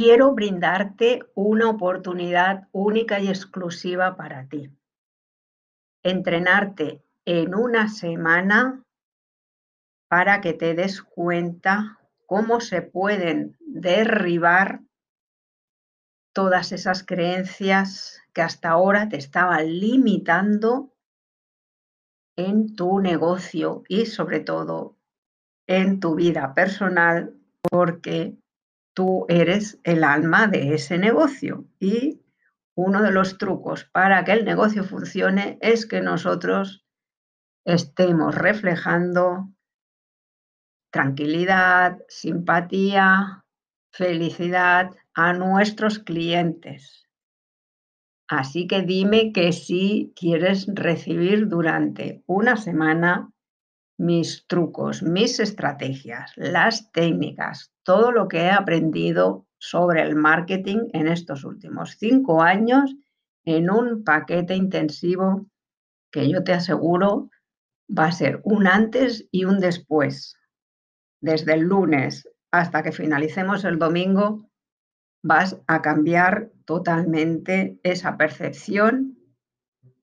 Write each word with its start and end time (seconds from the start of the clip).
quiero 0.00 0.32
brindarte 0.32 1.20
una 1.34 1.68
oportunidad 1.68 2.68
única 2.72 3.20
y 3.20 3.28
exclusiva 3.28 4.16
para 4.16 4.48
ti. 4.48 4.70
Entrenarte 6.02 7.04
en 7.26 7.54
una 7.54 7.86
semana 7.86 8.82
para 10.08 10.40
que 10.40 10.54
te 10.54 10.72
des 10.72 11.02
cuenta 11.02 11.98
cómo 12.24 12.62
se 12.62 12.80
pueden 12.80 13.58
derribar 13.60 14.80
todas 16.32 16.72
esas 16.72 17.04
creencias 17.04 18.22
que 18.32 18.40
hasta 18.40 18.70
ahora 18.70 19.10
te 19.10 19.18
estaban 19.18 19.66
limitando 19.66 20.94
en 22.38 22.74
tu 22.74 23.00
negocio 23.00 23.82
y 23.86 24.06
sobre 24.06 24.40
todo 24.40 24.96
en 25.66 26.00
tu 26.00 26.14
vida 26.14 26.54
personal 26.54 27.36
porque 27.60 28.40
tú 28.94 29.26
eres 29.28 29.78
el 29.84 30.04
alma 30.04 30.46
de 30.46 30.74
ese 30.74 30.98
negocio 30.98 31.66
y 31.78 32.20
uno 32.74 33.02
de 33.02 33.12
los 33.12 33.38
trucos 33.38 33.84
para 33.84 34.24
que 34.24 34.32
el 34.32 34.44
negocio 34.44 34.84
funcione 34.84 35.58
es 35.60 35.86
que 35.86 36.00
nosotros 36.00 36.86
estemos 37.64 38.34
reflejando 38.34 39.50
tranquilidad, 40.90 41.98
simpatía, 42.08 43.44
felicidad 43.92 44.90
a 45.14 45.32
nuestros 45.32 45.98
clientes. 45.98 47.06
Así 48.28 48.66
que 48.66 48.82
dime 48.82 49.32
que 49.32 49.52
si 49.52 50.12
quieres 50.14 50.66
recibir 50.68 51.48
durante 51.48 52.22
una 52.26 52.56
semana 52.56 53.32
mis 54.00 54.46
trucos, 54.46 55.02
mis 55.02 55.40
estrategias, 55.40 56.32
las 56.36 56.90
técnicas, 56.90 57.70
todo 57.82 58.12
lo 58.12 58.28
que 58.28 58.38
he 58.38 58.50
aprendido 58.50 59.46
sobre 59.58 60.00
el 60.00 60.16
marketing 60.16 60.88
en 60.94 61.06
estos 61.06 61.44
últimos 61.44 61.96
cinco 61.98 62.40
años 62.40 62.96
en 63.44 63.70
un 63.70 64.02
paquete 64.02 64.54
intensivo 64.54 65.46
que 66.10 66.30
yo 66.30 66.42
te 66.42 66.54
aseguro 66.54 67.28
va 67.90 68.06
a 68.06 68.12
ser 68.12 68.40
un 68.42 68.66
antes 68.66 69.28
y 69.30 69.44
un 69.44 69.60
después. 69.60 70.34
Desde 71.20 71.52
el 71.52 71.60
lunes 71.60 72.26
hasta 72.50 72.82
que 72.82 72.92
finalicemos 72.92 73.64
el 73.64 73.78
domingo, 73.78 74.48
vas 75.22 75.60
a 75.66 75.82
cambiar 75.82 76.50
totalmente 76.64 77.78
esa 77.82 78.16
percepción, 78.16 79.18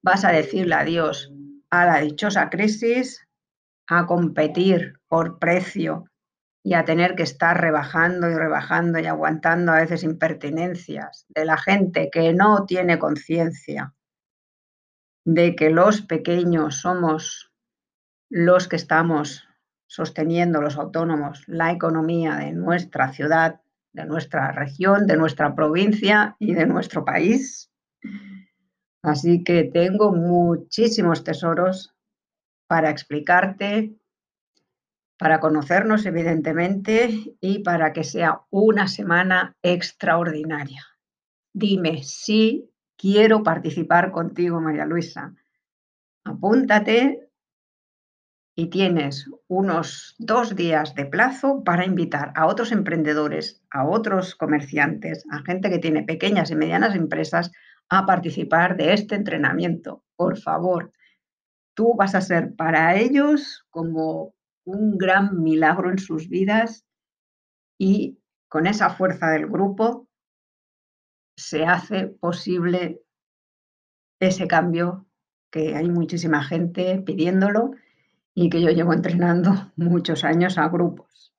vas 0.04 0.24
a 0.24 0.32
decirle 0.32 0.76
adiós 0.76 1.34
a 1.72 1.86
la 1.86 2.00
dichosa 2.02 2.52
crisis, 2.52 3.27
a 3.88 4.06
competir 4.06 5.00
por 5.08 5.40
precio 5.40 6.06
y 6.64 6.74
a 6.74 6.84
tener 6.84 7.16
que 7.16 7.24
estar 7.24 7.60
rebajando 7.60 8.30
y 8.30 8.36
rebajando 8.36 9.00
y 9.00 9.06
aguantando 9.06 9.72
a 9.72 9.78
veces 9.78 10.04
impertinencias 10.04 11.26
de 11.30 11.46
la 11.46 11.58
gente 11.58 12.10
que 12.12 12.34
no 12.34 12.66
tiene 12.66 13.00
conciencia 13.00 13.94
de 15.24 15.56
que 15.56 15.70
los 15.70 16.02
pequeños 16.02 16.82
somos 16.82 17.52
los 18.30 18.68
que 18.68 18.76
estamos 18.76 19.44
sosteniendo 19.86 20.62
los 20.62 20.78
autónomos 20.78 21.44
la 21.48 21.72
economía 21.72 22.36
de 22.36 22.52
nuestra 22.52 23.12
ciudad, 23.14 23.62
de 23.94 24.06
nuestra 24.06 24.52
región, 24.52 25.08
de 25.08 25.18
nuestra 25.18 25.56
provincia 25.56 26.36
y 26.40 26.54
de 26.54 26.66
nuestro 26.66 27.06
país. 27.06 27.72
Así 29.02 29.44
que 29.44 29.64
tengo 29.64 30.12
muchísimos 30.12 31.24
tesoros 31.24 31.97
para 32.68 32.90
explicarte, 32.90 33.96
para 35.18 35.40
conocernos 35.40 36.06
evidentemente 36.06 37.36
y 37.42 37.60
para 37.60 37.94
que 37.94 38.04
sea 38.04 38.42
una 38.50 38.88
semana 38.88 39.56
extraordinaria. 39.64 40.86
Dime 41.54 42.04
si 42.04 42.70
quiero 42.98 43.42
participar 43.42 44.12
contigo, 44.12 44.62
María 44.62 44.86
Luisa. 44.86 45.34
Apúntate 46.24 47.30
y 48.56 48.70
tienes 48.70 49.30
unos 49.48 50.16
dos 50.18 50.56
días 50.56 50.96
de 50.96 51.06
plazo 51.06 51.64
para 51.64 51.86
invitar 51.86 52.34
a 52.36 52.48
otros 52.48 52.72
emprendedores, 52.72 53.64
a 53.72 53.88
otros 53.88 54.36
comerciantes, 54.36 55.24
a 55.32 55.40
gente 55.44 55.70
que 55.70 55.78
tiene 55.80 56.04
pequeñas 56.04 56.50
y 56.52 56.56
medianas 56.56 56.96
empresas 56.96 57.52
a 57.90 58.06
participar 58.06 58.76
de 58.76 58.94
este 58.94 59.16
entrenamiento. 59.16 60.04
Por 60.16 60.38
favor, 60.38 60.92
tú 61.78 61.94
vas 61.96 62.16
a 62.16 62.22
ser 62.22 62.56
para 62.56 62.98
ellos 62.98 63.64
como 63.70 64.34
un 64.66 64.98
gran 64.98 65.44
milagro 65.44 65.92
en 65.92 66.00
sus 66.00 66.28
vidas 66.28 66.88
y 67.78 68.18
con 68.50 68.66
esa 68.66 68.90
fuerza 68.90 69.30
del 69.30 69.46
grupo 69.46 70.10
se 71.38 71.66
hace 71.66 72.08
posible 72.08 73.04
ese 74.20 74.48
cambio 74.48 75.06
que 75.52 75.76
hay 75.76 75.88
muchísima 75.88 76.44
gente 76.44 77.00
pidiéndolo 77.06 77.72
y 78.34 78.50
que 78.50 78.60
yo 78.60 78.70
llevo 78.70 78.94
entrenando 78.94 79.52
muchos 79.76 80.24
años 80.24 80.58
a 80.58 80.68
grupos. 80.70 81.32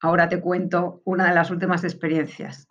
Ahora 0.00 0.28
te 0.28 0.40
cuento 0.40 1.02
una 1.04 1.28
de 1.28 1.36
las 1.36 1.52
últimas 1.52 1.84
experiencias. 1.84 2.68